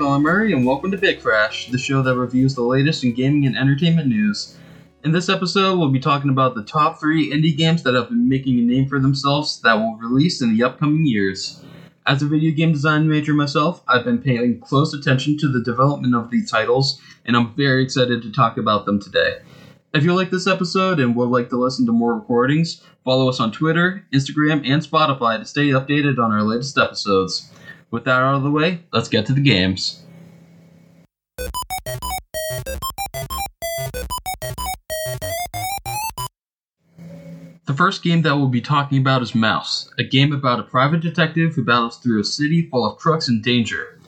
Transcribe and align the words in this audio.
Colin 0.00 0.22
Murray, 0.22 0.54
and 0.54 0.64
welcome 0.64 0.90
to 0.90 0.96
Bit 0.96 1.20
Crash, 1.20 1.68
the 1.68 1.76
show 1.76 2.00
that 2.00 2.16
reviews 2.16 2.54
the 2.54 2.62
latest 2.62 3.04
in 3.04 3.12
gaming 3.12 3.44
and 3.44 3.54
entertainment 3.54 4.08
news. 4.08 4.56
In 5.04 5.12
this 5.12 5.28
episode, 5.28 5.78
we'll 5.78 5.90
be 5.90 6.00
talking 6.00 6.30
about 6.30 6.54
the 6.54 6.62
top 6.62 6.98
three 6.98 7.30
indie 7.30 7.54
games 7.54 7.82
that 7.82 7.92
have 7.92 8.08
been 8.08 8.26
making 8.26 8.58
a 8.58 8.62
name 8.62 8.88
for 8.88 8.98
themselves 8.98 9.60
that 9.60 9.74
will 9.74 9.98
release 9.98 10.40
in 10.40 10.56
the 10.56 10.64
upcoming 10.64 11.04
years. 11.04 11.62
As 12.06 12.22
a 12.22 12.26
video 12.26 12.50
game 12.56 12.72
design 12.72 13.10
major 13.10 13.34
myself, 13.34 13.82
I've 13.86 14.06
been 14.06 14.22
paying 14.22 14.58
close 14.60 14.94
attention 14.94 15.36
to 15.36 15.48
the 15.48 15.60
development 15.60 16.14
of 16.14 16.30
these 16.30 16.50
titles, 16.50 16.98
and 17.26 17.36
I'm 17.36 17.54
very 17.54 17.84
excited 17.84 18.22
to 18.22 18.32
talk 18.32 18.56
about 18.56 18.86
them 18.86 19.00
today. 19.00 19.40
If 19.92 20.02
you 20.02 20.14
like 20.14 20.30
this 20.30 20.46
episode 20.46 20.98
and 20.98 21.14
would 21.14 21.28
like 21.28 21.50
to 21.50 21.60
listen 21.60 21.84
to 21.84 21.92
more 21.92 22.14
recordings, 22.14 22.82
follow 23.04 23.28
us 23.28 23.38
on 23.38 23.52
Twitter, 23.52 24.06
Instagram, 24.14 24.66
and 24.66 24.80
Spotify 24.80 25.38
to 25.38 25.44
stay 25.44 25.68
updated 25.68 26.18
on 26.18 26.32
our 26.32 26.42
latest 26.42 26.78
episodes. 26.78 27.50
With 27.90 28.04
that 28.04 28.22
out 28.22 28.36
of 28.36 28.42
the 28.44 28.50
way, 28.50 28.84
let's 28.92 29.08
get 29.08 29.26
to 29.26 29.32
the 29.32 29.40
games. 29.40 30.04
The 37.66 37.76
first 37.76 38.02
game 38.02 38.22
that 38.22 38.36
we'll 38.36 38.48
be 38.48 38.60
talking 38.60 38.98
about 38.98 39.22
is 39.22 39.34
Mouse, 39.34 39.90
a 39.98 40.04
game 40.04 40.32
about 40.32 40.60
a 40.60 40.64
private 40.64 41.00
detective 41.00 41.54
who 41.54 41.64
battles 41.64 41.98
through 41.98 42.20
a 42.20 42.24
city 42.24 42.68
full 42.68 42.84
of 42.84 42.98
trucks 42.98 43.28
and 43.28 43.42
danger. 43.42 43.98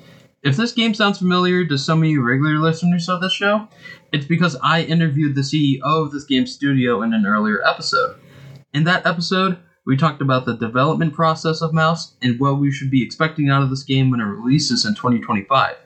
If 0.43 0.57
this 0.57 0.73
game 0.73 0.95
sounds 0.95 1.19
familiar 1.19 1.65
to 1.67 1.79
some 1.79 2.03
of 2.03 2.09
you 2.09 2.23
regular 2.23 2.59
listeners 2.59 3.09
of 3.09 3.21
this 3.21 3.33
show, 3.33 3.69
it's 4.13 4.27
because 4.27 4.57
I 4.63 4.83
interviewed 4.83 5.35
the 5.35 5.43
CEO 5.43 5.81
of 5.83 6.11
this 6.13 6.25
game 6.25 6.47
studio 6.47 7.03
in 7.03 7.15
an 7.15 7.27
earlier 7.27 7.61
episode. 7.65 8.17
In 8.73 8.85
that 8.85 9.07
episode, 9.07 9.59
we 9.85 9.97
talked 9.97 10.23
about 10.23 10.47
the 10.47 10.57
development 10.57 11.13
process 11.13 11.61
of 11.61 11.75
Mouse 11.75 12.15
and 12.23 12.39
what 12.39 12.59
we 12.59 12.71
should 12.71 12.91
be 12.91 13.03
expecting 13.03 13.49
out 13.49 13.63
of 13.63 13.71
this 13.71 13.83
game 13.83 14.11
when 14.11 14.21
it 14.21 14.25
releases 14.25 14.85
in 14.85 14.95
2025. 14.95 15.77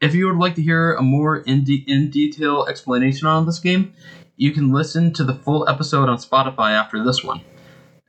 If 0.00 0.14
you 0.14 0.26
would 0.26 0.36
like 0.36 0.54
to 0.56 0.62
hear 0.62 0.94
a 0.94 1.02
more 1.02 1.36
in, 1.36 1.64
de- 1.64 1.84
in 1.86 2.10
detail 2.10 2.66
explanation 2.66 3.26
on 3.26 3.46
this 3.46 3.58
game, 3.58 3.92
you 4.36 4.52
can 4.52 4.72
listen 4.72 5.12
to 5.14 5.24
the 5.24 5.34
full 5.34 5.68
episode 5.68 6.08
on 6.08 6.18
Spotify 6.18 6.72
after 6.72 7.02
this 7.04 7.22
one. 7.22 7.40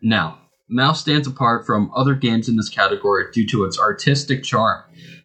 Now, 0.01 0.39
Mouse 0.67 1.01
stands 1.01 1.27
apart 1.27 1.65
from 1.65 1.91
other 1.95 2.13
games 2.13 2.47
in 2.47 2.55
this 2.55 2.69
category 2.69 3.25
due 3.33 3.47
to 3.47 3.65
its 3.65 3.79
artistic 3.79 4.43
charm, 4.43 4.83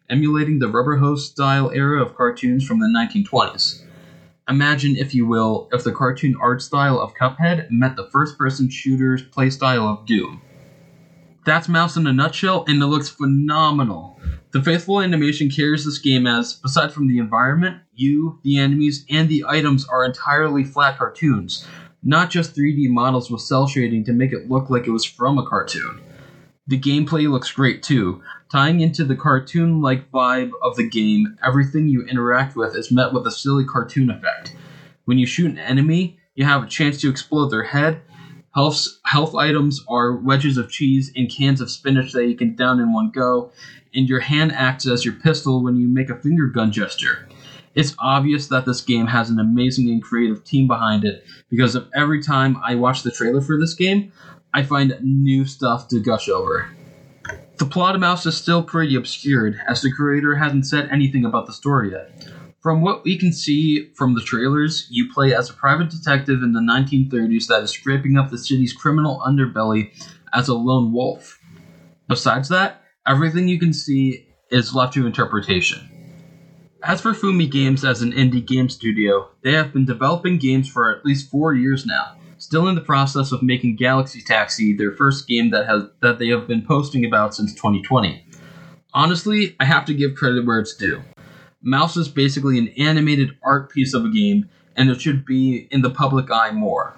emulating 0.09 0.59
the 0.59 0.67
rubber 0.67 0.97
hose 0.97 1.27
style 1.27 1.71
era 1.71 2.01
of 2.01 2.15
cartoons 2.15 2.65
from 2.65 2.79
the 2.79 2.87
1920s. 2.87 3.83
Imagine, 4.47 4.95
if 4.95 5.15
you 5.15 5.25
will, 5.25 5.67
if 5.71 5.83
the 5.83 5.91
cartoon 5.91 6.35
art 6.39 6.61
style 6.61 6.99
of 6.99 7.15
Cuphead 7.15 7.67
met 7.71 7.95
the 7.95 8.07
first 8.11 8.37
person 8.37 8.69
shooter's 8.69 9.23
playstyle 9.23 9.87
of 9.87 10.05
Doom. 10.05 10.39
That's 11.45 11.67
Mouse 11.67 11.97
in 11.97 12.05
a 12.05 12.13
nutshell, 12.13 12.63
and 12.67 12.81
it 12.81 12.85
looks 12.85 13.09
phenomenal. 13.09 14.19
The 14.51 14.61
faithful 14.61 15.01
animation 15.01 15.49
carries 15.49 15.83
this 15.83 15.97
game 15.97 16.27
as, 16.27 16.53
besides 16.53 16.93
from 16.93 17.07
the 17.07 17.17
environment, 17.17 17.81
you, 17.95 18.39
the 18.43 18.59
enemies, 18.59 19.03
and 19.09 19.29
the 19.29 19.45
items 19.47 19.87
are 19.87 20.05
entirely 20.05 20.63
flat 20.63 20.99
cartoons, 20.99 21.65
not 22.03 22.29
just 22.29 22.55
3D 22.55 22.87
models 22.89 23.31
with 23.31 23.41
cel 23.41 23.67
shading 23.67 24.05
to 24.05 24.13
make 24.13 24.31
it 24.31 24.47
look 24.47 24.69
like 24.69 24.85
it 24.85 24.91
was 24.91 25.05
from 25.05 25.39
a 25.39 25.45
cartoon. 25.47 26.01
The 26.67 26.79
gameplay 26.79 27.29
looks 27.29 27.51
great 27.51 27.83
too. 27.83 28.23
Tying 28.51 28.79
into 28.79 29.03
the 29.03 29.15
cartoon 29.15 29.81
like 29.81 30.09
vibe 30.09 30.49
of 30.63 30.75
the 30.75 30.89
game, 30.89 31.37
everything 31.45 31.87
you 31.87 32.03
interact 32.05 32.55
with 32.55 32.75
is 32.75 32.91
met 32.91 33.13
with 33.13 33.27
a 33.27 33.31
silly 33.31 33.65
cartoon 33.65 34.09
effect. 34.09 34.55
When 35.05 35.19
you 35.19 35.27
shoot 35.27 35.51
an 35.51 35.59
enemy, 35.59 36.17
you 36.33 36.43
have 36.45 36.63
a 36.63 36.67
chance 36.67 36.99
to 37.01 37.09
explode 37.09 37.49
their 37.49 37.65
head. 37.65 38.01
Health, 38.55 38.87
health 39.05 39.35
items 39.35 39.83
are 39.87 40.15
wedges 40.15 40.57
of 40.57 40.71
cheese 40.71 41.11
and 41.15 41.29
cans 41.29 41.61
of 41.61 41.69
spinach 41.69 42.13
that 42.13 42.25
you 42.25 42.35
can 42.35 42.55
down 42.55 42.79
in 42.79 42.93
one 42.93 43.11
go, 43.11 43.51
and 43.93 44.09
your 44.09 44.21
hand 44.21 44.51
acts 44.51 44.87
as 44.87 45.05
your 45.05 45.13
pistol 45.13 45.63
when 45.63 45.75
you 45.75 45.87
make 45.87 46.09
a 46.09 46.19
finger 46.19 46.47
gun 46.47 46.71
gesture. 46.71 47.27
It's 47.75 47.93
obvious 47.99 48.47
that 48.47 48.65
this 48.65 48.81
game 48.81 49.07
has 49.07 49.29
an 49.29 49.37
amazing 49.37 49.89
and 49.89 50.01
creative 50.01 50.43
team 50.43 50.65
behind 50.65 51.03
it 51.03 51.25
because 51.49 51.75
of 51.75 51.89
every 51.93 52.23
time 52.23 52.57
I 52.65 52.75
watch 52.75 53.03
the 53.03 53.11
trailer 53.11 53.41
for 53.41 53.59
this 53.59 53.73
game, 53.73 54.13
I 54.55 54.63
find 54.63 54.97
new 55.01 55.43
stuff 55.43 55.89
to 55.89 55.99
gush 55.99 56.29
over. 56.29 56.69
The 57.57 57.65
plot 57.65 57.95
of 57.95 57.99
Mouse 57.99 58.25
is 58.25 58.37
still 58.37 58.63
pretty 58.63 58.95
obscured, 58.95 59.59
as 59.67 59.81
the 59.81 59.91
creator 59.91 60.37
hasn't 60.37 60.65
said 60.65 60.87
anything 60.89 61.25
about 61.25 61.45
the 61.45 61.51
story 61.51 61.91
yet. 61.91 62.25
From 62.63 62.81
what 62.81 63.03
we 63.03 63.17
can 63.17 63.33
see 63.33 63.91
from 63.97 64.15
the 64.15 64.21
trailers, 64.21 64.87
you 64.89 65.11
play 65.13 65.35
as 65.35 65.49
a 65.49 65.53
private 65.53 65.89
detective 65.89 66.41
in 66.41 66.53
the 66.53 66.61
1930s 66.61 67.47
that 67.47 67.63
is 67.63 67.71
scraping 67.71 68.17
up 68.17 68.29
the 68.29 68.37
city's 68.37 68.71
criminal 68.71 69.21
underbelly 69.27 69.91
as 70.33 70.47
a 70.47 70.53
lone 70.53 70.93
wolf. 70.93 71.37
Besides 72.07 72.47
that, 72.47 72.81
everything 73.05 73.49
you 73.49 73.59
can 73.59 73.73
see 73.73 74.25
is 74.51 74.73
left 74.73 74.93
to 74.93 75.05
interpretation. 75.05 75.89
As 76.81 77.01
for 77.01 77.11
Fumi 77.11 77.51
Games 77.51 77.83
as 77.83 78.01
an 78.01 78.13
indie 78.13 78.47
game 78.47 78.69
studio, 78.69 79.31
they 79.43 79.51
have 79.51 79.73
been 79.73 79.85
developing 79.85 80.37
games 80.37 80.69
for 80.69 80.95
at 80.95 81.03
least 81.03 81.29
four 81.29 81.53
years 81.53 81.85
now, 81.85 82.15
still 82.37 82.67
in 82.67 82.75
the 82.75 82.81
process 82.81 83.31
of 83.31 83.43
making 83.43 83.75
Galaxy 83.75 84.21
Taxi 84.21 84.75
their 84.75 84.91
first 84.91 85.27
game 85.27 85.51
that 85.51 85.67
has 85.67 85.83
that 86.01 86.19
they 86.19 86.29
have 86.29 86.47
been 86.47 86.65
posting 86.65 87.05
about 87.05 87.35
since 87.35 87.53
2020. 87.53 88.25
Honestly, 88.93 89.55
I 89.59 89.65
have 89.65 89.85
to 89.85 89.93
give 89.93 90.15
credit 90.15 90.45
where 90.45 90.59
it's 90.59 90.75
due. 90.75 91.01
Mouse 91.61 91.97
is 91.97 92.07
basically 92.07 92.57
an 92.57 92.69
animated 92.77 93.37
art 93.43 93.71
piece 93.71 93.93
of 93.93 94.05
a 94.05 94.09
game, 94.09 94.49
and 94.75 94.89
it 94.89 95.01
should 95.01 95.25
be 95.25 95.67
in 95.71 95.81
the 95.81 95.89
public 95.89 96.31
eye 96.31 96.51
more. 96.51 96.97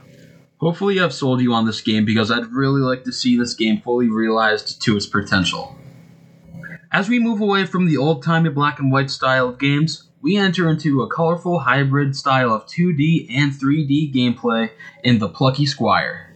Hopefully, 0.57 0.99
I've 0.99 1.13
sold 1.13 1.41
you 1.41 1.53
on 1.53 1.65
this 1.65 1.81
game 1.81 2.03
because 2.03 2.31
I'd 2.31 2.51
really 2.51 2.81
like 2.81 3.03
to 3.03 3.11
see 3.11 3.37
this 3.37 3.53
game 3.53 3.79
fully 3.81 4.09
realized 4.09 4.81
to 4.81 4.97
its 4.97 5.05
potential. 5.05 5.75
As 6.91 7.09
we 7.09 7.19
move 7.19 7.41
away 7.41 7.65
from 7.65 7.85
the 7.85 7.97
old 7.97 8.23
timey 8.23 8.49
black 8.49 8.79
and 8.79 8.91
white 8.91 9.11
style 9.11 9.49
of 9.49 9.59
games, 9.59 10.06
we 10.27 10.35
enter 10.35 10.69
into 10.69 11.01
a 11.01 11.07
colorful 11.07 11.59
hybrid 11.59 12.13
style 12.13 12.53
of 12.53 12.65
2D 12.65 13.33
and 13.33 13.53
3D 13.53 14.13
gameplay 14.13 14.69
in 15.01 15.19
The 15.19 15.29
Plucky 15.29 15.65
Squire. 15.65 16.35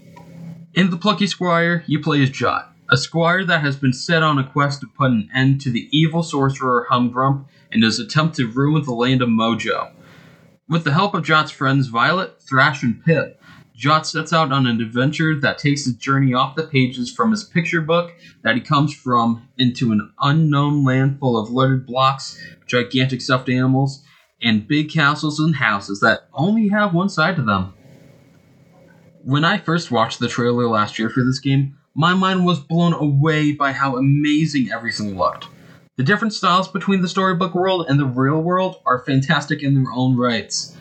In 0.74 0.91
The 0.91 0.96
Plucky 0.96 1.28
Squire, 1.28 1.84
you 1.88 2.00
play 2.00 2.24
as 2.24 2.30
Jot, 2.30 2.74
a 2.90 2.96
squire 2.96 3.44
that 3.44 3.59
has 3.59 3.75
been 3.75 3.91
set 3.91 4.24
on 4.24 4.40
a 4.40 4.50
quest 4.50 4.80
to 4.80 4.88
put 4.88 5.12
an 5.12 5.30
end 5.35 5.59
to 5.59 5.69
the 5.69 5.90
evil 5.91 6.24
sorcerer 6.24 6.88
Humgrump 6.90 7.47
and 7.69 7.84
his 7.84 8.00
attempt 8.00 8.38
to 8.38 8.47
ruin 8.47 8.85
the 8.85 8.94
land 8.94 9.22
of 9.22 9.28
Mojo. 9.28 9.91
With 10.69 10.85
the 10.85 10.94
help 10.94 11.13
of 11.13 11.25
Jot's 11.25 11.51
friends 11.51 11.88
Violet, 11.88 12.41
Thrash, 12.41 12.84
and 12.84 13.03
Pip, 13.03 13.41
Jot 13.81 14.06
sets 14.06 14.31
out 14.31 14.52
on 14.52 14.68
an 14.68 14.80
adventure 14.80 15.40
that 15.40 15.58
takes 15.58 15.86
his 15.86 15.96
journey 15.96 16.36
off 16.36 16.56
the 16.56 16.68
pages 16.68 17.12
from 17.12 17.31
his 17.31 17.44
picture 17.44 17.81
book 17.81 18.14
that 18.44 18.53
he 18.53 18.62
comes 18.62 18.94
from 18.94 19.50
into 19.58 19.92
an 19.92 20.14
unknown 20.22 20.84
land 20.84 21.18
full 21.19 21.36
of 21.36 21.50
littered 21.50 21.88
blocks, 21.88 22.40
gigantic 22.68 23.22
stuffed 23.22 23.50
animals, 23.50 24.03
and 24.40 24.68
big 24.68 24.92
castles 24.92 25.40
and 25.40 25.56
houses 25.56 26.00
that 26.00 26.28
only 26.31 26.68
have 26.68 26.94
one 26.94 27.09
side 27.09 27.36
to 27.38 27.42
them. 27.42 27.74
When 29.24 29.44
I 29.44 29.58
first 29.58 29.90
watched 29.90 30.19
the 30.19 30.28
trailer 30.28 30.68
last 30.68 31.00
year 31.00 31.09
for 31.09 31.24
this 31.24 31.40
game, 31.40 31.75
my 31.96 32.13
mind 32.13 32.46
was 32.46 32.59
blown 32.59 32.94
away 32.94 33.52
by 33.52 33.72
how 33.72 33.98
amazing 33.98 34.72
everything 34.72 35.18
looked. 35.18 35.48
The 35.98 36.03
different 36.03 36.36
styles 36.36 36.68
between 36.68 37.02
the 37.02 37.09
storybook 37.09 37.56
world 37.56 37.88
and 37.90 38.00
the 38.00 38.06
real 38.06 38.44
world 38.44 38.75
are 38.86 39.03
fantastic 39.03 39.63
in 39.63 39.74
their 39.74 39.92
own 39.92 40.16
rights. 40.16 40.78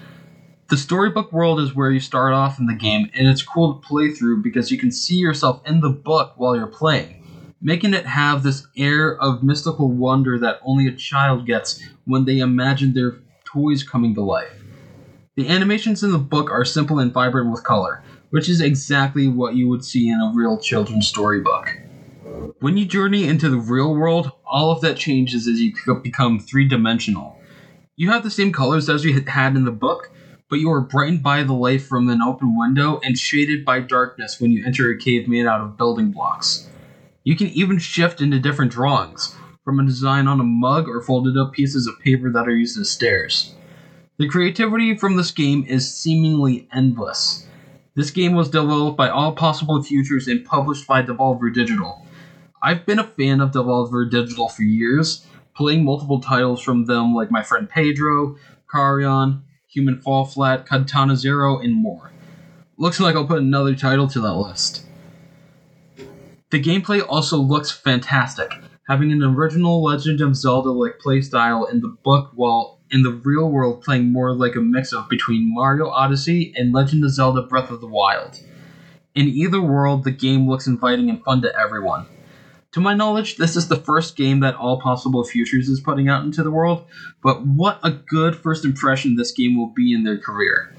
The 0.70 0.76
storybook 0.76 1.32
world 1.32 1.58
is 1.58 1.74
where 1.74 1.90
you 1.90 1.98
start 1.98 2.32
off 2.32 2.60
in 2.60 2.66
the 2.66 2.76
game, 2.76 3.10
and 3.12 3.26
it's 3.26 3.42
cool 3.42 3.74
to 3.74 3.88
play 3.88 4.12
through 4.12 4.40
because 4.40 4.70
you 4.70 4.78
can 4.78 4.92
see 4.92 5.16
yourself 5.16 5.60
in 5.66 5.80
the 5.80 5.90
book 5.90 6.34
while 6.36 6.54
you're 6.54 6.68
playing, 6.68 7.24
making 7.60 7.92
it 7.92 8.06
have 8.06 8.44
this 8.44 8.68
air 8.76 9.20
of 9.20 9.42
mystical 9.42 9.90
wonder 9.90 10.38
that 10.38 10.60
only 10.62 10.86
a 10.86 10.92
child 10.92 11.44
gets 11.44 11.82
when 12.04 12.24
they 12.24 12.38
imagine 12.38 12.94
their 12.94 13.18
toys 13.44 13.82
coming 13.82 14.14
to 14.14 14.20
life. 14.20 14.62
The 15.34 15.48
animations 15.48 16.04
in 16.04 16.12
the 16.12 16.18
book 16.18 16.52
are 16.52 16.64
simple 16.64 17.00
and 17.00 17.12
vibrant 17.12 17.50
with 17.50 17.64
color, 17.64 18.04
which 18.30 18.48
is 18.48 18.60
exactly 18.60 19.26
what 19.26 19.56
you 19.56 19.68
would 19.68 19.84
see 19.84 20.08
in 20.08 20.20
a 20.20 20.30
real 20.32 20.56
children's 20.56 21.08
storybook. 21.08 21.76
When 22.60 22.76
you 22.76 22.84
journey 22.84 23.24
into 23.24 23.48
the 23.48 23.58
real 23.58 23.92
world, 23.92 24.30
all 24.46 24.70
of 24.70 24.82
that 24.82 24.96
changes 24.96 25.48
as 25.48 25.60
you 25.60 25.74
become 26.00 26.38
three 26.38 26.68
dimensional. 26.68 27.40
You 27.96 28.10
have 28.10 28.22
the 28.22 28.30
same 28.30 28.52
colors 28.52 28.88
as 28.88 29.04
you 29.04 29.20
had 29.20 29.56
in 29.56 29.64
the 29.64 29.72
book, 29.72 30.12
but 30.50 30.58
you 30.58 30.70
are 30.70 30.80
brightened 30.80 31.22
by 31.22 31.44
the 31.44 31.54
light 31.54 31.80
from 31.80 32.08
an 32.08 32.20
open 32.20 32.58
window 32.58 33.00
and 33.04 33.16
shaded 33.16 33.64
by 33.64 33.78
darkness 33.78 34.40
when 34.40 34.50
you 34.50 34.66
enter 34.66 34.90
a 34.90 34.98
cave 34.98 35.28
made 35.28 35.46
out 35.46 35.60
of 35.60 35.78
building 35.78 36.10
blocks. 36.10 36.68
You 37.22 37.36
can 37.36 37.46
even 37.48 37.78
shift 37.78 38.20
into 38.20 38.40
different 38.40 38.72
drawings, 38.72 39.36
from 39.64 39.78
a 39.78 39.84
design 39.84 40.26
on 40.26 40.40
a 40.40 40.44
mug 40.44 40.88
or 40.88 41.00
folded 41.00 41.38
up 41.38 41.52
pieces 41.52 41.86
of 41.86 42.00
paper 42.00 42.32
that 42.32 42.48
are 42.48 42.56
used 42.56 42.78
as 42.78 42.90
stairs. 42.90 43.54
The 44.18 44.28
creativity 44.28 44.96
from 44.96 45.16
this 45.16 45.30
game 45.30 45.64
is 45.68 45.94
seemingly 45.94 46.68
endless. 46.72 47.46
This 47.94 48.10
game 48.10 48.34
was 48.34 48.50
developed 48.50 48.96
by 48.96 49.08
All 49.08 49.32
Possible 49.32 49.80
Futures 49.82 50.26
and 50.26 50.44
published 50.44 50.86
by 50.86 51.02
Devolver 51.02 51.54
Digital. 51.54 52.04
I've 52.62 52.84
been 52.84 52.98
a 52.98 53.04
fan 53.04 53.40
of 53.40 53.52
Devolver 53.52 54.10
Digital 54.10 54.48
for 54.48 54.62
years, 54.62 55.24
playing 55.54 55.84
multiple 55.84 56.20
titles 56.20 56.60
from 56.60 56.86
them 56.86 57.14
like 57.14 57.30
My 57.30 57.42
Friend 57.42 57.68
Pedro, 57.68 58.36
Carrion, 58.70 59.42
Human 59.72 60.00
Fall 60.00 60.24
Flat, 60.24 60.66
Katana 60.66 61.14
Zero, 61.14 61.60
and 61.60 61.74
more. 61.74 62.10
Looks 62.76 62.98
like 62.98 63.14
I'll 63.14 63.26
put 63.26 63.38
another 63.38 63.74
title 63.76 64.08
to 64.08 64.20
that 64.20 64.34
list. 64.34 64.84
The 66.50 66.60
gameplay 66.60 67.06
also 67.08 67.36
looks 67.36 67.70
fantastic, 67.70 68.52
having 68.88 69.12
an 69.12 69.22
original 69.22 69.80
Legend 69.80 70.20
of 70.20 70.34
Zelda 70.34 70.70
like 70.70 70.98
playstyle 70.98 71.70
in 71.70 71.80
the 71.80 71.96
book 72.02 72.32
while 72.34 72.80
in 72.90 73.02
the 73.04 73.12
real 73.12 73.48
world 73.48 73.84
playing 73.84 74.10
more 74.10 74.34
like 74.34 74.56
a 74.56 74.60
mix 74.60 74.92
of 74.92 75.08
between 75.08 75.54
Mario 75.54 75.88
Odyssey 75.88 76.52
and 76.56 76.74
Legend 76.74 77.04
of 77.04 77.12
Zelda 77.12 77.42
Breath 77.42 77.70
of 77.70 77.80
the 77.80 77.86
Wild. 77.86 78.40
In 79.14 79.28
either 79.28 79.60
world, 79.60 80.02
the 80.02 80.10
game 80.10 80.48
looks 80.48 80.66
inviting 80.66 81.08
and 81.08 81.22
fun 81.22 81.42
to 81.42 81.56
everyone. 81.56 82.06
To 82.72 82.80
my 82.80 82.94
knowledge, 82.94 83.36
this 83.36 83.56
is 83.56 83.66
the 83.66 83.74
first 83.74 84.14
game 84.14 84.38
that 84.40 84.54
All 84.54 84.80
Possible 84.80 85.24
Futures 85.24 85.68
is 85.68 85.80
putting 85.80 86.08
out 86.08 86.24
into 86.24 86.44
the 86.44 86.52
world, 86.52 86.86
but 87.20 87.44
what 87.44 87.80
a 87.82 87.90
good 87.90 88.36
first 88.36 88.64
impression 88.64 89.16
this 89.16 89.32
game 89.32 89.58
will 89.58 89.70
be 89.74 89.92
in 89.92 90.04
their 90.04 90.18
career. 90.18 90.72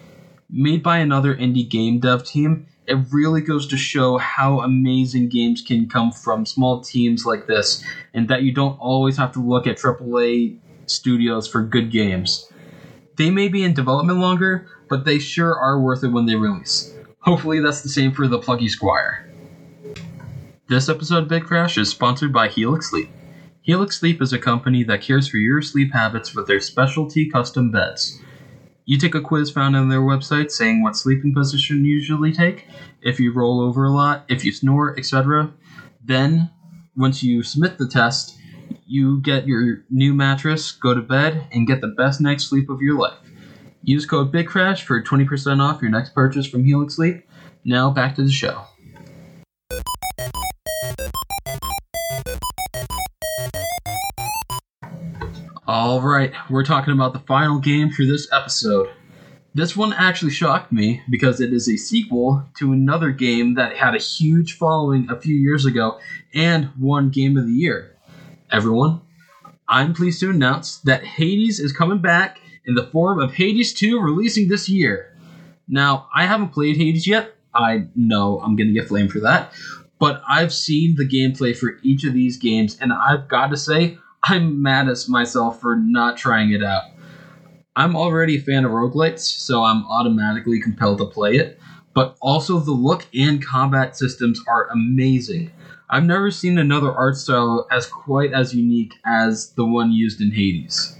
Made 0.50 0.82
by 0.84 1.00
another 1.00 1.36
indie 1.36 1.68
game 1.68 2.00
dev 2.00 2.24
team, 2.24 2.66
it 2.88 2.98
really 3.12 3.42
goes 3.42 3.68
to 3.68 3.76
show 3.76 4.18
how 4.18 4.62
amazing 4.62 5.28
games 5.28 5.62
can 5.62 5.90
come 5.90 6.14
from 6.14 6.46
small 6.46 6.80
teams 6.80 7.26
like 7.26 7.48
this, 7.48 7.84
and 8.14 8.30
that 8.30 8.44
you 8.44 8.54
don't 8.54 8.80
always 8.80 9.18
have 9.18 9.34
to 9.34 9.42
look 9.46 9.68
at 9.68 9.78
AAA 9.78 10.60
studios 10.86 11.46
for 11.46 11.62
good 11.62 11.92
games. 11.92 12.50
They 13.18 13.32
may 13.32 13.50
be 13.50 13.66
in 13.66 13.74
development 13.74 14.20
longer, 14.20 14.66
but 14.90 15.04
they 15.04 15.20
sure 15.20 15.58
are 15.58 15.82
worth 15.82 16.06
it 16.06 16.14
when 16.14 16.26
they 16.26 16.36
release. 16.36 16.94
Hopefully, 17.20 17.60
that's 17.60 17.82
the 17.82 17.90
same 17.90 18.14
for 18.14 18.30
the 18.30 18.40
Plucky 18.40 18.70
Squire. 18.70 19.31
This 20.72 20.88
episode 20.88 21.24
of 21.24 21.28
Bit 21.28 21.44
Crash 21.44 21.78
is 21.78 21.90
sponsored 21.90 22.32
by 22.32 22.48
Helix 22.48 22.92
Sleep. 22.92 23.10
Helix 23.62 24.00
Sleep 24.00 24.22
is 24.22 24.32
a 24.32 24.40
company 24.40 24.86
that 24.86 25.02
cares 25.02 25.28
for 25.28 25.36
your 25.36 25.62
sleep 25.62 25.92
habits 25.92 26.34
with 26.34 26.48
their 26.48 26.62
specialty 26.62 27.30
custom 27.30 27.72
beds. 27.72 28.22
You 28.86 28.98
take 28.98 29.14
a 29.14 29.20
quiz 29.20 29.52
found 29.52 29.76
on 29.76 29.90
their 29.90 30.00
website 30.00 30.50
saying 30.50 30.82
what 30.82 30.96
sleeping 30.96 31.34
position 31.34 31.84
you 31.84 31.96
usually 31.96 32.32
take, 32.32 32.68
if 33.02 33.20
you 33.20 33.34
roll 33.34 33.60
over 33.60 33.84
a 33.84 33.92
lot, 33.92 34.24
if 34.30 34.46
you 34.46 34.54
snore, 34.54 34.98
etc. 34.98 35.52
Then, 36.02 36.52
once 36.96 37.22
you 37.22 37.44
submit 37.44 37.78
the 37.78 37.86
test, 37.86 38.38
you 38.88 39.20
get 39.20 39.46
your 39.46 39.84
new 39.90 40.14
mattress, 40.14 40.72
go 40.72 40.94
to 40.94 41.02
bed, 41.02 41.50
and 41.52 41.68
get 41.68 41.82
the 41.82 41.88
best 41.88 42.22
night's 42.22 42.46
sleep 42.46 42.70
of 42.70 42.80
your 42.80 42.98
life. 42.98 43.20
Use 43.84 44.06
code 44.06 44.32
BITCRASH 44.32 44.84
for 44.84 45.04
20% 45.04 45.60
off 45.60 45.82
your 45.82 45.92
next 45.92 46.16
purchase 46.16 46.48
from 46.48 46.64
Helix 46.64 46.96
Sleep. 46.96 47.28
Now 47.66 47.92
back 47.92 48.16
to 48.16 48.24
the 48.24 48.32
show. 48.32 48.68
All 55.92 56.00
right, 56.00 56.32
we're 56.50 56.64
talking 56.64 56.94
about 56.94 57.12
the 57.12 57.20
final 57.20 57.60
game 57.60 57.90
for 57.90 58.06
this 58.06 58.32
episode. 58.32 58.88
This 59.54 59.76
one 59.76 59.92
actually 59.92 60.32
shocked 60.32 60.72
me 60.72 61.02
because 61.10 61.42
it 61.42 61.52
is 61.52 61.68
a 61.68 61.76
sequel 61.76 62.46
to 62.60 62.72
another 62.72 63.12
game 63.12 63.56
that 63.56 63.76
had 63.76 63.94
a 63.94 63.98
huge 63.98 64.54
following 64.54 65.10
a 65.10 65.20
few 65.20 65.36
years 65.36 65.66
ago 65.66 66.00
and 66.34 66.70
won 66.80 67.10
Game 67.10 67.36
of 67.38 67.46
the 67.46 67.52
Year. 67.52 67.98
Everyone, 68.50 69.02
I'm 69.68 69.94
pleased 69.94 70.22
to 70.22 70.30
announce 70.30 70.78
that 70.78 71.04
Hades 71.04 71.60
is 71.60 71.74
coming 71.74 72.00
back 72.00 72.40
in 72.66 72.76
the 72.76 72.88
form 72.88 73.20
of 73.20 73.34
Hades 73.34 73.74
2 73.74 74.00
releasing 74.00 74.48
this 74.48 74.70
year. 74.70 75.14
Now, 75.68 76.08
I 76.16 76.26
haven't 76.26 76.54
played 76.54 76.78
Hades 76.78 77.06
yet. 77.06 77.36
I 77.54 77.88
know 77.98 78.40
I'm 78.40 78.56
going 78.56 78.68
to 78.68 78.74
get 78.74 78.88
flamed 78.88 79.12
for 79.12 79.20
that. 79.20 79.52
But 80.00 80.22
I've 80.26 80.54
seen 80.54 80.96
the 80.96 81.06
gameplay 81.06 81.54
for 81.54 81.80
each 81.84 82.06
of 82.06 82.14
these 82.14 82.38
games, 82.38 82.78
and 82.80 82.94
I've 82.94 83.28
got 83.28 83.48
to 83.48 83.58
say, 83.58 83.98
I'm 84.24 84.62
mad 84.62 84.88
at 84.88 84.98
myself 85.10 85.60
for 85.60 85.76
not 85.76 86.16
trying 86.16 86.52
it 86.52 86.64
out. 86.64 86.84
I'm 87.76 87.96
already 87.96 88.38
a 88.38 88.42
fan 88.42 88.66
of 88.66 88.72
roguelites, 88.72 89.22
so 89.22 89.64
I'm 89.64 89.84
automatically 89.86 90.62
compelled 90.62 91.00
to 91.00 91.06
play 91.06 91.38
it, 91.38 91.60
but 91.96 92.18
also 92.22 92.60
the 92.60 92.72
look 92.72 93.08
and 93.16 93.44
combat 93.44 93.98
systems 93.98 94.40
are 94.48 94.70
amazing. 94.70 95.52
I've 95.90 96.04
never 96.04 96.30
seen 96.30 96.58
another 96.58 96.94
art 96.94 97.18
style 97.18 97.68
as 97.72 97.88
quite 97.88 98.32
as 98.32 98.54
unique 98.54 98.94
as 99.06 99.54
the 99.54 99.66
one 99.66 99.92
used 99.92 100.22
in 100.22 100.32
Hades. 100.32 100.96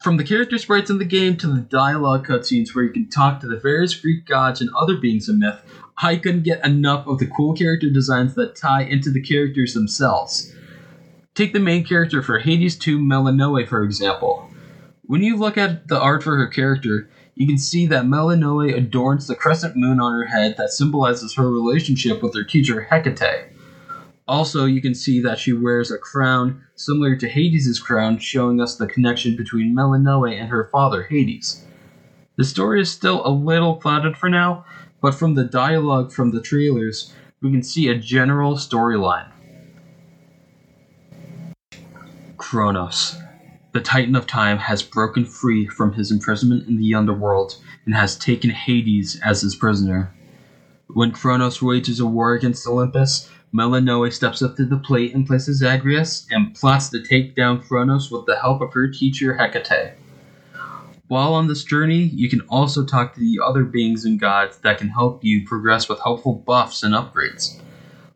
From 0.00 0.16
the 0.16 0.24
character 0.24 0.58
sprites 0.58 0.90
in 0.90 0.98
the 0.98 1.04
game 1.04 1.36
to 1.38 1.46
the 1.48 1.60
dialogue 1.60 2.26
cutscenes 2.26 2.74
where 2.74 2.84
you 2.84 2.90
can 2.92 3.08
talk 3.08 3.40
to 3.40 3.48
the 3.48 3.58
various 3.58 3.94
Greek 3.94 4.26
gods 4.26 4.60
and 4.60 4.70
other 4.76 4.96
beings 4.96 5.28
of 5.28 5.38
myth, 5.38 5.60
I 5.96 6.16
couldn't 6.16 6.44
get 6.44 6.64
enough 6.64 7.06
of 7.06 7.18
the 7.18 7.26
cool 7.26 7.54
character 7.54 7.90
designs 7.90 8.34
that 8.34 8.54
tie 8.54 8.82
into 8.82 9.10
the 9.10 9.22
characters 9.22 9.74
themselves. 9.74 10.54
Take 11.34 11.52
the 11.52 11.58
main 11.58 11.84
character 11.84 12.22
for 12.22 12.38
Hades 12.38 12.78
2 12.78 12.96
Melinoe, 12.96 13.66
for 13.66 13.82
example. 13.82 14.48
When 15.02 15.20
you 15.20 15.36
look 15.36 15.58
at 15.58 15.88
the 15.88 16.00
art 16.00 16.22
for 16.22 16.36
her 16.36 16.46
character, 16.46 17.10
you 17.34 17.48
can 17.48 17.58
see 17.58 17.86
that 17.86 18.06
Melinoe 18.06 18.60
adorns 18.60 19.26
the 19.26 19.34
crescent 19.34 19.74
moon 19.74 19.98
on 19.98 20.12
her 20.12 20.26
head 20.26 20.54
that 20.56 20.70
symbolizes 20.70 21.34
her 21.34 21.50
relationship 21.50 22.22
with 22.22 22.36
her 22.36 22.44
teacher 22.44 22.86
Hecate. 22.88 23.50
Also, 24.28 24.64
you 24.64 24.80
can 24.80 24.94
see 24.94 25.20
that 25.22 25.40
she 25.40 25.52
wears 25.52 25.90
a 25.90 25.98
crown 25.98 26.62
similar 26.76 27.16
to 27.16 27.28
Hades' 27.28 27.80
crown, 27.80 28.18
showing 28.18 28.60
us 28.60 28.76
the 28.76 28.86
connection 28.86 29.34
between 29.34 29.74
Melinoe 29.74 30.26
and 30.26 30.50
her 30.50 30.68
father, 30.70 31.02
Hades. 31.02 31.64
The 32.36 32.44
story 32.44 32.80
is 32.80 32.92
still 32.92 33.26
a 33.26 33.28
little 33.28 33.74
clouded 33.74 34.16
for 34.16 34.28
now, 34.28 34.64
but 35.02 35.16
from 35.16 35.34
the 35.34 35.44
dialogue 35.44 36.12
from 36.12 36.30
the 36.30 36.40
trailers, 36.40 37.12
we 37.42 37.50
can 37.50 37.64
see 37.64 37.88
a 37.88 37.98
general 37.98 38.54
storyline. 38.54 39.33
Kronos, 42.44 43.16
the 43.72 43.80
Titan 43.80 44.14
of 44.14 44.26
Time, 44.26 44.58
has 44.58 44.82
broken 44.82 45.24
free 45.24 45.66
from 45.66 45.94
his 45.94 46.10
imprisonment 46.10 46.68
in 46.68 46.76
the 46.76 46.94
underworld 46.94 47.56
and 47.86 47.94
has 47.94 48.18
taken 48.18 48.50
Hades 48.50 49.18
as 49.24 49.40
his 49.40 49.56
prisoner. 49.56 50.14
When 50.88 51.10
Kronos 51.10 51.62
wages 51.62 52.00
a 52.00 52.06
war 52.06 52.34
against 52.34 52.66
Olympus, 52.66 53.30
Melinoe 53.50 54.10
steps 54.10 54.42
up 54.42 54.56
to 54.56 54.66
the 54.66 54.76
plate 54.76 55.14
and 55.14 55.26
places 55.26 55.62
Agrius 55.62 56.26
and 56.30 56.54
plots 56.54 56.90
to 56.90 57.02
take 57.02 57.34
down 57.34 57.62
Kronos 57.62 58.10
with 58.10 58.26
the 58.26 58.38
help 58.38 58.60
of 58.60 58.74
her 58.74 58.88
teacher 58.88 59.38
Hecate. 59.38 59.94
While 61.08 61.32
on 61.32 61.48
this 61.48 61.64
journey, 61.64 62.02
you 62.02 62.28
can 62.28 62.42
also 62.42 62.84
talk 62.84 63.14
to 63.14 63.20
the 63.20 63.40
other 63.42 63.64
beings 63.64 64.04
and 64.04 64.20
gods 64.20 64.58
that 64.58 64.76
can 64.76 64.90
help 64.90 65.24
you 65.24 65.46
progress 65.46 65.88
with 65.88 65.98
helpful 66.00 66.34
buffs 66.34 66.82
and 66.82 66.94
upgrades. 66.94 67.58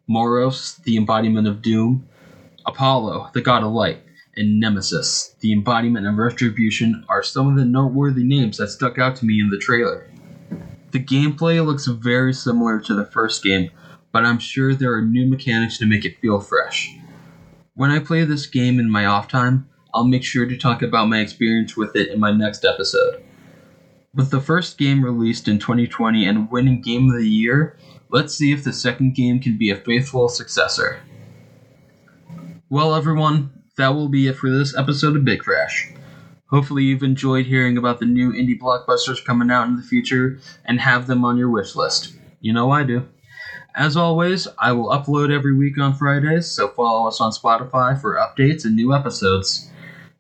Moros, 0.07 0.75
the 0.85 0.99
embodiment 0.99 1.49
of 1.49 1.63
doom, 1.63 2.07
Apollo, 2.67 3.31
the 3.33 3.41
god 3.41 3.63
of 3.63 3.73
light, 3.73 4.03
and 4.39 4.61
Nemesis, 4.61 5.35
the 5.41 5.53
embodiment 5.53 6.07
of 6.07 6.17
retribution, 6.17 7.05
are 7.09 7.23
some 7.23 7.49
of 7.49 7.57
the 7.57 7.65
noteworthy 7.65 8.25
names 8.25 8.59
that 8.59 8.69
stuck 8.69 8.99
out 8.99 9.17
to 9.17 9.27
me 9.27 9.41
in 9.41 9.51
the 9.51 9.59
trailer. 9.59 10.09
The 10.93 11.05
gameplay 11.05 11.65
looks 11.65 11.87
very 11.87 12.33
similar 12.33 12.81
to 12.81 12.95
the 12.95 13.05
first 13.05 13.43
game, 13.43 13.71
but 14.13 14.25
I'm 14.25 14.39
sure 14.39 14.75
there 14.75 14.95
are 14.95 15.03
new 15.03 15.27
mechanics 15.29 15.77
to 15.79 15.87
make 15.87 16.05
it 16.05 16.19
feel 16.21 16.41
fresh. 16.41 16.95
When 17.75 17.91
I 17.91 17.99
play 17.99 18.25
this 18.25 18.47
game 18.47 18.79
in 18.79 18.91
my 18.91 19.05
off 19.05 19.29
time, 19.29 19.69
I'll 19.93 20.07
make 20.07 20.25
sure 20.25 20.47
to 20.47 20.57
talk 20.57 20.83
about 20.83 21.09
my 21.09 21.19
experience 21.19 21.77
with 21.77 21.95
it 21.97 22.09
in 22.09 22.21
my 22.21 22.31
next 22.31 22.65
episode. 22.65 23.23
With 24.15 24.31
the 24.31 24.41
first 24.41 24.79
game 24.79 25.05
released 25.05 25.49
in 25.49 25.59
2020 25.59 26.27
and 26.27 26.51
winning 26.51 26.81
Game 26.81 27.11
of 27.11 27.17
the 27.17 27.29
Year, 27.29 27.77
let's 28.11 28.35
see 28.35 28.53
if 28.53 28.65
the 28.65 28.73
second 28.73 29.15
game 29.15 29.41
can 29.41 29.59
be 29.59 29.71
a 29.71 29.77
faithful 29.77 30.29
successor. 30.29 31.01
Well, 32.71 32.95
everyone, 32.95 33.58
that 33.79 33.95
will 33.95 34.09
be 34.09 34.27
it 34.27 34.37
for 34.37 34.51
this 34.51 34.77
episode 34.77 35.17
of 35.17 35.25
Bit 35.25 35.41
Crash. 35.41 35.91
Hopefully, 36.51 36.83
you've 36.83 37.05
enjoyed 37.05 37.47
hearing 37.47 37.79
about 37.79 38.01
the 38.01 38.07
new 38.07 38.33
indie 38.33 38.59
blockbusters 38.59 39.25
coming 39.25 39.51
out 39.51 39.69
in 39.69 39.77
the 39.77 39.83
future 39.83 40.41
and 40.65 40.81
have 40.81 41.07
them 41.07 41.25
on 41.25 41.39
your 41.39 41.49
wish 41.49 41.77
list. 41.77 42.13
You 42.41 42.53
know 42.53 42.71
I 42.73 42.83
do. 42.83 43.07
As 43.77 43.97
always, 43.97 44.49
I 44.59 44.73
will 44.73 44.89
upload 44.89 45.33
every 45.33 45.55
week 45.55 45.79
on 45.79 45.95
Fridays, 45.95 46.49
so 46.49 46.69
follow 46.69 47.07
us 47.07 47.21
on 47.21 47.31
Spotify 47.31 48.01
for 48.01 48.17
updates 48.17 48.65
and 48.65 48.75
new 48.75 48.93
episodes. 48.93 49.71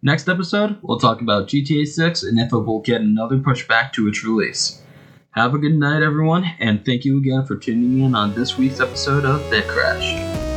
Next 0.02 0.28
episode, 0.28 0.78
we'll 0.80 1.00
talk 1.00 1.20
about 1.20 1.48
GTA 1.48 1.84
6 1.84 2.22
and 2.22 2.38
if 2.38 2.52
it 2.52 2.58
will 2.58 2.80
get 2.80 3.00
another 3.00 3.38
pushback 3.38 3.92
to 3.94 4.06
its 4.06 4.22
release. 4.22 4.80
Have 5.32 5.54
a 5.54 5.58
good 5.58 5.74
night, 5.74 6.02
everyone, 6.02 6.44
and 6.60 6.84
thank 6.84 7.04
you 7.04 7.18
again 7.18 7.44
for 7.44 7.56
tuning 7.56 8.04
in 8.04 8.14
on 8.14 8.34
this 8.34 8.56
week's 8.56 8.80
episode 8.80 9.24
of 9.24 9.50
Bit 9.50 9.66
Crash. 9.66 10.47